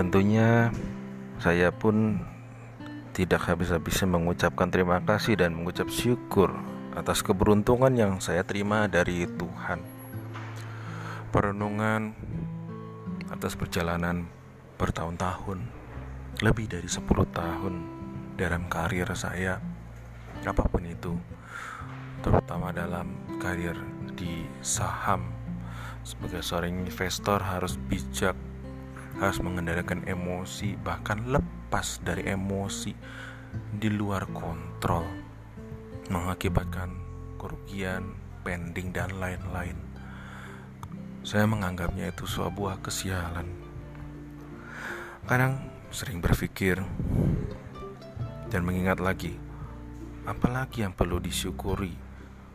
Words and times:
Tentunya 0.00 0.72
saya 1.44 1.68
pun 1.68 2.24
tidak 3.12 3.52
habis-habisnya 3.52 4.08
mengucapkan 4.08 4.72
terima 4.72 4.96
kasih 5.04 5.36
dan 5.36 5.52
mengucap 5.52 5.92
syukur 5.92 6.56
atas 6.96 7.20
keberuntungan 7.20 7.92
yang 7.92 8.16
saya 8.16 8.40
terima 8.40 8.88
dari 8.88 9.28
Tuhan. 9.28 9.84
Perenungan 11.28 12.16
atas 13.28 13.52
perjalanan 13.60 14.24
bertahun-tahun, 14.80 15.68
lebih 16.40 16.64
dari 16.72 16.88
10 16.88 17.04
tahun 17.36 17.74
dalam 18.40 18.72
karir 18.72 19.12
saya, 19.12 19.60
apa 20.48 20.64
pun 20.64 20.88
itu, 20.88 21.12
terutama 22.24 22.72
dalam 22.72 23.36
karir 23.36 23.76
di 24.16 24.48
saham. 24.64 25.28
Sebagai 26.08 26.40
seorang 26.40 26.88
investor 26.88 27.44
harus 27.44 27.76
bijak, 27.76 28.32
harus 29.20 29.38
mengendalikan 29.44 30.00
emosi, 30.08 30.80
bahkan 30.80 31.20
lepas 31.28 32.00
dari 32.00 32.24
emosi 32.24 32.96
di 33.76 33.92
luar 33.92 34.24
kontrol 34.32 35.04
mengakibatkan 36.10 36.90
kerugian, 37.38 38.16
pending, 38.42 38.90
dan 38.90 39.14
lain-lain. 39.20 39.78
Saya 41.22 41.46
menganggapnya 41.46 42.10
itu 42.10 42.26
sebuah 42.26 42.82
kesialan. 42.82 43.46
Kadang 45.28 45.62
sering 45.94 46.18
berpikir 46.18 46.80
dan 48.50 48.66
mengingat 48.66 48.98
lagi, 48.98 49.36
apalagi 50.26 50.82
yang 50.82 50.96
perlu 50.96 51.22
disyukuri 51.22 51.94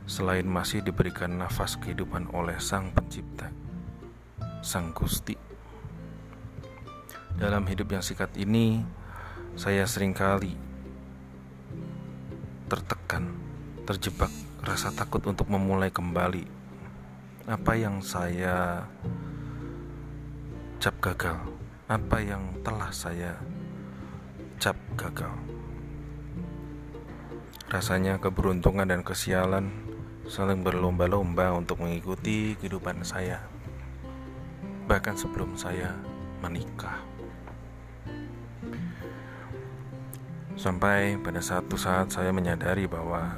selain 0.04 0.44
masih 0.44 0.84
diberikan 0.84 1.40
nafas 1.40 1.80
kehidupan 1.80 2.28
oleh 2.36 2.60
Sang 2.60 2.92
Pencipta, 2.92 3.48
Sang 4.60 4.92
Gusti. 4.92 5.55
Dalam 7.36 7.68
hidup 7.68 7.92
yang 7.92 8.00
singkat 8.00 8.32
ini, 8.40 8.80
saya 9.60 9.84
sering 9.84 10.16
kali 10.16 10.56
tertekan 12.72 13.36
terjebak 13.84 14.32
rasa 14.64 14.90
takut 14.96 15.20
untuk 15.28 15.52
memulai 15.52 15.92
kembali 15.92 16.48
apa 17.46 17.76
yang 17.76 18.00
saya 18.00 18.88
cap 20.80 20.96
gagal, 21.04 21.38
apa 21.92 22.18
yang 22.24 22.56
telah 22.64 22.90
saya 22.96 23.36
cap 24.58 24.80
gagal. 24.96 25.36
Rasanya 27.68 28.16
keberuntungan 28.18 28.88
dan 28.88 29.04
kesialan 29.04 29.70
saling 30.26 30.64
berlomba-lomba 30.64 31.52
untuk 31.52 31.84
mengikuti 31.84 32.56
kehidupan 32.58 33.04
saya, 33.04 33.44
bahkan 34.88 35.20
sebelum 35.20 35.60
saya 35.60 35.92
menikah. 36.40 37.15
Sampai 40.56 41.20
pada 41.20 41.44
satu 41.44 41.76
saat 41.76 42.16
saya 42.16 42.32
menyadari 42.32 42.88
bahwa 42.88 43.36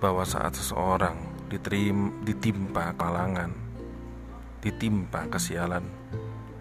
bahwa 0.00 0.24
saat 0.24 0.56
seseorang 0.56 1.16
diterim, 1.52 2.24
ditimpa 2.24 2.96
kalangan, 2.96 3.52
ditimpa 4.64 5.28
kesialan, 5.28 5.84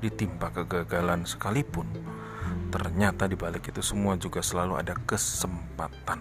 ditimpa 0.04 0.52
kegagalan 0.52 1.24
sekalipun, 1.24 1.88
ternyata 2.76 3.24
di 3.28 3.40
balik 3.40 3.72
itu 3.72 3.80
semua 3.80 4.20
juga 4.20 4.44
selalu 4.44 4.76
ada 4.76 4.96
kesempatan. 5.08 6.20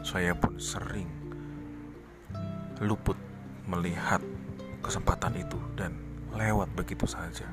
Saya 0.00 0.32
pun 0.32 0.56
sering 0.56 1.08
luput 2.82 3.16
melihat 3.68 4.18
kesempatan 4.80 5.38
itu 5.38 5.60
dan 5.78 5.94
lewat 6.34 6.66
begitu 6.74 7.06
saja 7.06 7.46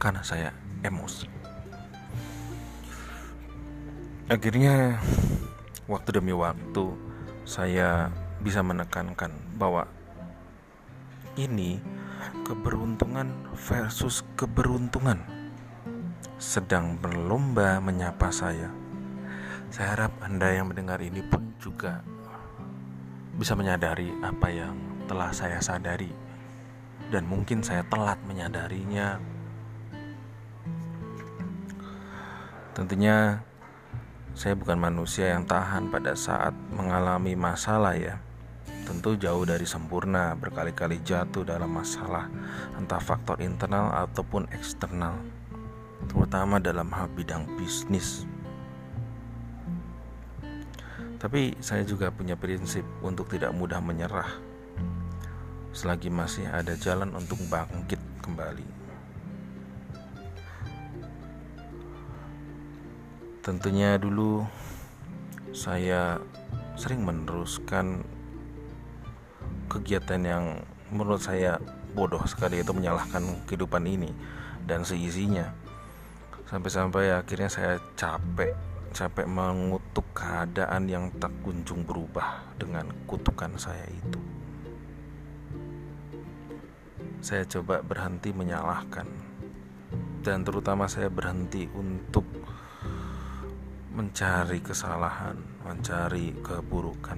karena 0.00 0.20
saya 0.24 0.50
emosi. 0.84 1.26
Akhirnya 4.28 5.00
waktu 5.88 6.20
demi 6.20 6.32
waktu 6.36 6.92
saya 7.44 8.08
bisa 8.40 8.60
menekankan 8.60 9.32
bahwa 9.56 9.88
ini 11.40 11.80
keberuntungan 12.44 13.32
versus 13.56 14.24
keberuntungan 14.36 15.20
sedang 16.36 17.00
berlomba 17.00 17.80
menyapa 17.80 18.28
saya. 18.28 18.68
Saya 19.72 19.96
harap 19.96 20.12
Anda 20.22 20.54
yang 20.54 20.70
mendengar 20.70 21.02
ini 21.02 21.24
pun 21.24 21.56
juga 21.58 22.04
bisa 23.34 23.58
menyadari 23.58 24.14
apa 24.22 24.46
yang 24.46 24.76
telah 25.10 25.34
saya 25.34 25.58
sadari 25.58 26.12
dan 27.10 27.26
mungkin 27.26 27.60
saya 27.60 27.82
telat 27.88 28.20
menyadarinya. 28.24 29.33
Tentunya 32.74 33.38
saya 34.34 34.58
bukan 34.58 34.74
manusia 34.74 35.30
yang 35.30 35.46
tahan 35.46 35.94
pada 35.94 36.18
saat 36.18 36.50
mengalami 36.74 37.38
masalah 37.38 37.94
ya. 37.94 38.18
Tentu 38.82 39.14
jauh 39.14 39.46
dari 39.46 39.62
sempurna, 39.62 40.34
berkali-kali 40.34 40.98
jatuh 41.06 41.46
dalam 41.46 41.70
masalah, 41.70 42.26
entah 42.76 42.98
faktor 42.98 43.38
internal 43.40 43.94
ataupun 43.94 44.50
eksternal, 44.50 45.16
terutama 46.10 46.58
dalam 46.58 46.90
hal 46.92 47.08
bidang 47.14 47.46
bisnis. 47.56 48.26
Tapi 51.16 51.56
saya 51.64 51.86
juga 51.86 52.12
punya 52.12 52.36
prinsip 52.36 52.84
untuk 53.00 53.30
tidak 53.32 53.56
mudah 53.56 53.80
menyerah, 53.80 54.28
selagi 55.72 56.12
masih 56.12 56.44
ada 56.50 56.76
jalan 56.76 57.14
untuk 57.16 57.40
bangkit 57.48 58.02
kembali. 58.20 58.83
Tentunya 63.44 64.00
dulu 64.00 64.40
saya 65.52 66.16
sering 66.80 67.04
meneruskan 67.04 68.00
kegiatan 69.68 70.24
yang 70.24 70.44
menurut 70.88 71.20
saya 71.20 71.60
bodoh 71.92 72.24
sekali 72.24 72.64
itu 72.64 72.72
menyalahkan 72.72 73.44
kehidupan 73.44 73.84
ini 73.84 74.08
dan 74.64 74.80
seisinya. 74.80 75.52
Sampai-sampai 76.48 77.12
akhirnya 77.12 77.52
saya 77.52 77.76
capek 78.00 78.56
capek 78.96 79.28
mengutuk 79.28 80.08
keadaan 80.16 80.88
yang 80.88 81.12
tak 81.20 81.36
kunjung 81.44 81.84
berubah 81.84 82.48
dengan 82.56 82.88
kutukan 83.04 83.60
saya 83.60 83.84
itu. 83.92 84.20
Saya 87.20 87.44
coba 87.44 87.84
berhenti 87.84 88.32
menyalahkan 88.32 89.04
dan 90.24 90.40
terutama 90.40 90.88
saya 90.88 91.12
berhenti 91.12 91.68
untuk 91.76 92.33
mencari 93.94 94.58
kesalahan, 94.58 95.38
mencari 95.62 96.34
keburukan. 96.42 97.14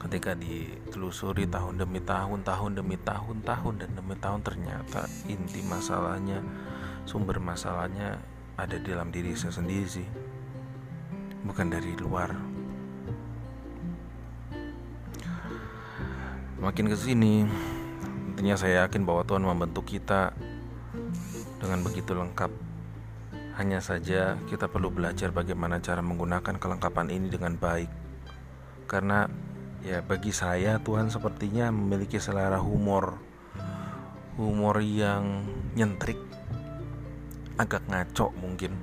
Ketika 0.00 0.32
ditelusuri 0.32 1.44
tahun 1.44 1.76
demi 1.76 2.00
tahun, 2.00 2.48
tahun 2.48 2.80
demi 2.80 2.96
tahun, 2.96 3.44
tahun 3.44 3.74
dan 3.84 3.90
demi 3.92 4.16
tahun 4.16 4.40
ternyata 4.40 5.04
inti 5.28 5.60
masalahnya, 5.68 6.40
sumber 7.04 7.36
masalahnya 7.44 8.16
ada 8.56 8.80
di 8.80 8.88
dalam 8.88 9.12
diri 9.12 9.36
saya 9.36 9.52
sendiri 9.52 9.84
sih. 9.84 10.08
Bukan 11.44 11.68
dari 11.68 11.92
luar. 12.00 12.32
Makin 16.56 16.88
ke 16.88 16.96
sini, 16.96 17.44
tentunya 18.32 18.56
saya 18.56 18.88
yakin 18.88 19.04
bahwa 19.04 19.28
Tuhan 19.28 19.44
membentuk 19.44 19.92
kita 19.92 20.32
dengan 21.60 21.84
begitu 21.84 22.16
lengkap 22.16 22.67
hanya 23.58 23.82
saja 23.82 24.38
kita 24.46 24.70
perlu 24.70 24.86
belajar 24.86 25.34
bagaimana 25.34 25.82
cara 25.82 25.98
menggunakan 25.98 26.62
kelengkapan 26.62 27.10
ini 27.10 27.26
dengan 27.26 27.58
baik. 27.58 27.90
Karena 28.86 29.26
ya 29.82 29.98
bagi 29.98 30.30
saya 30.30 30.78
Tuhan 30.78 31.10
sepertinya 31.10 31.74
memiliki 31.74 32.22
selera 32.22 32.62
humor. 32.62 33.18
Humor 34.38 34.78
yang 34.78 35.42
nyentrik. 35.74 36.22
Agak 37.58 37.82
ngaco 37.90 38.30
mungkin. 38.38 38.78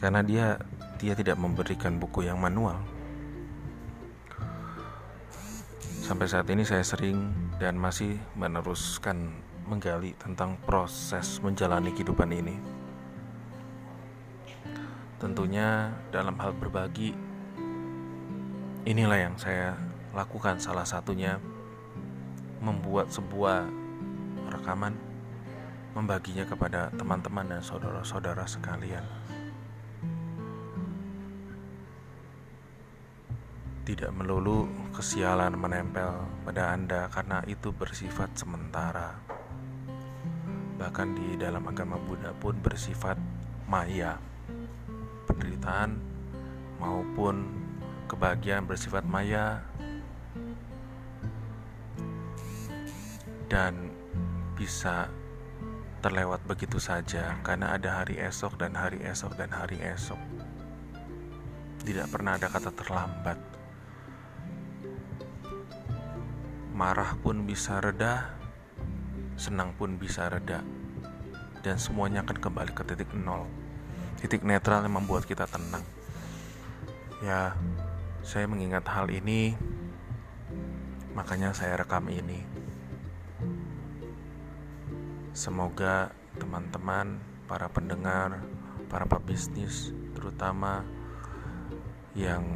Karena 0.00 0.24
dia 0.24 0.56
dia 0.96 1.12
tidak 1.12 1.36
memberikan 1.36 2.00
buku 2.00 2.24
yang 2.24 2.40
manual. 2.40 2.80
Sampai 6.00 6.24
saat 6.24 6.48
ini 6.48 6.64
saya 6.64 6.80
sering 6.80 7.36
dan 7.60 7.76
masih 7.76 8.16
meneruskan 8.32 9.51
menggali 9.66 10.14
tentang 10.18 10.58
proses 10.62 11.38
menjalani 11.42 11.90
kehidupan 11.94 12.30
ini. 12.32 12.56
Tentunya 15.22 15.94
dalam 16.10 16.34
hal 16.42 16.50
berbagi 16.54 17.14
inilah 18.82 19.18
yang 19.30 19.36
saya 19.38 19.78
lakukan 20.10 20.58
salah 20.58 20.82
satunya 20.82 21.38
membuat 22.58 23.10
sebuah 23.14 23.70
rekaman 24.50 24.94
membaginya 25.92 26.42
kepada 26.48 26.88
teman-teman 26.96 27.46
dan 27.46 27.62
saudara-saudara 27.62 28.44
sekalian. 28.48 29.04
Tidak 33.82 34.14
melulu 34.14 34.70
kesialan 34.94 35.58
menempel 35.58 36.22
pada 36.46 36.70
Anda 36.70 37.10
karena 37.10 37.42
itu 37.50 37.74
bersifat 37.74 38.30
sementara. 38.38 39.31
Bahkan 40.82 41.14
di 41.14 41.38
dalam 41.38 41.62
agama 41.70 41.94
Buddha 41.94 42.34
pun 42.34 42.58
bersifat 42.58 43.14
maya. 43.70 44.18
Penderitaan 45.30 45.94
maupun 46.82 47.46
kebahagiaan 48.10 48.66
bersifat 48.66 49.06
maya 49.06 49.62
dan 53.46 53.94
bisa 54.58 55.06
terlewat 56.02 56.42
begitu 56.50 56.82
saja 56.82 57.38
karena 57.46 57.78
ada 57.78 58.02
hari 58.02 58.18
esok 58.18 58.58
dan 58.58 58.74
hari 58.74 58.98
esok 59.06 59.38
dan 59.38 59.54
hari 59.54 59.78
esok. 59.78 60.18
Tidak 61.86 62.10
pernah 62.10 62.34
ada 62.34 62.50
kata 62.50 62.74
terlambat. 62.74 63.38
marah 66.72 67.14
pun 67.20 67.44
bisa 67.44 67.78
reda, 67.78 68.32
senang 69.42 69.74
pun 69.74 69.98
bisa 69.98 70.30
reda, 70.30 70.62
dan 71.66 71.74
semuanya 71.74 72.22
akan 72.22 72.38
kembali 72.38 72.70
ke 72.78 72.86
titik 72.86 73.10
nol. 73.10 73.50
Titik 74.22 74.46
netral 74.46 74.86
yang 74.86 75.02
membuat 75.02 75.26
kita 75.26 75.50
tenang. 75.50 75.82
Ya, 77.18 77.58
saya 78.22 78.46
mengingat 78.46 78.86
hal 78.86 79.10
ini, 79.10 79.58
makanya 81.18 81.50
saya 81.50 81.74
rekam 81.74 82.06
ini. 82.06 82.46
Semoga 85.34 86.14
teman-teman, 86.38 87.18
para 87.50 87.66
pendengar, 87.66 88.46
para 88.86 89.10
pebisnis, 89.10 89.90
terutama 90.14 90.86
yang 92.14 92.46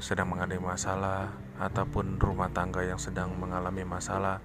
sedang 0.00 0.32
mengalami 0.32 0.64
masalah 0.64 1.28
ataupun 1.60 2.16
rumah 2.16 2.48
tangga 2.48 2.80
yang 2.80 2.96
sedang 2.96 3.36
mengalami 3.36 3.84
masalah 3.84 4.40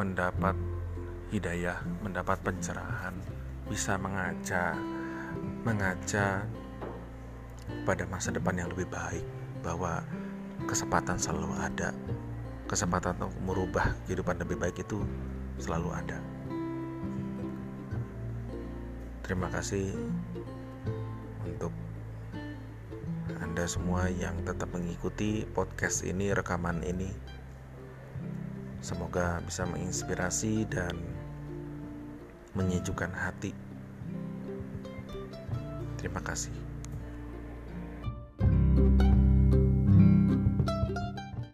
mendapat 0.00 0.56
hidayah, 1.28 1.76
mendapat 2.00 2.40
pencerahan, 2.40 3.12
bisa 3.68 4.00
mengaca, 4.00 4.72
mengaca 5.60 6.40
pada 7.84 8.08
masa 8.08 8.32
depan 8.32 8.56
yang 8.56 8.72
lebih 8.72 8.88
baik 8.88 9.20
bahwa 9.60 10.00
kesempatan 10.64 11.20
selalu 11.20 11.52
ada. 11.60 11.92
Kesempatan 12.64 13.20
untuk 13.20 13.36
merubah 13.44 13.92
kehidupan 14.08 14.40
lebih 14.40 14.56
baik 14.56 14.80
itu 14.80 15.04
selalu 15.60 15.92
ada. 15.92 16.16
Terima 19.20 19.52
kasih 19.52 19.92
untuk 21.44 21.76
anda 23.36 23.68
semua 23.68 24.08
yang 24.08 24.32
tetap 24.48 24.72
mengikuti 24.72 25.44
podcast 25.44 26.08
ini, 26.08 26.32
rekaman 26.32 26.80
ini. 26.88 27.39
Semoga 28.80 29.44
bisa 29.44 29.68
menginspirasi 29.68 30.64
dan 30.72 30.96
menyejukkan 32.56 33.12
hati. 33.12 33.52
Terima 36.00 36.24
kasih. 36.24 36.69